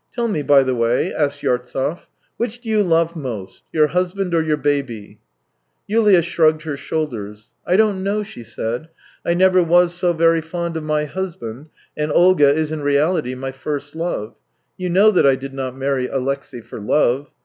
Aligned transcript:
"Tell 0.12 0.26
me, 0.26 0.42
by 0.42 0.64
the 0.64 0.74
way," 0.74 1.14
asked 1.14 1.42
Yartsev:" 1.42 2.08
which 2.38 2.58
do 2.58 2.68
you 2.68 2.82
love 2.82 3.14
most— 3.14 3.62
your 3.72 3.86
husband 3.86 4.34
or 4.34 4.42
your 4.42 4.56
baby?" 4.56 5.20
Yulia 5.86 6.22
shrugged 6.22 6.62
her 6.62 6.76
shoulders." 6.76 7.52
I 7.68 7.76
don't 7.76 8.02
know," 8.02 8.24
she 8.24 8.42
said." 8.42 8.88
I 9.24 9.34
never 9.34 9.62
was 9.62 9.94
so 9.94 10.12
very 10.12 10.40
fond 10.42 10.76
of 10.76 10.82
my 10.82 11.04
husband, 11.04 11.68
and 11.96 12.10
Olga 12.10 12.52
is 12.52 12.72
in 12.72 12.82
reality 12.82 13.36
my 13.36 13.52
first 13.52 13.94
love. 13.94 14.34
You 14.76 14.88
know 14.88 15.12
that 15.12 15.24
I 15.24 15.36
did 15.36 15.54
not 15.54 15.78
marry 15.78 16.08
Alexey 16.08 16.62
for 16.62 16.80
love. 16.80 17.30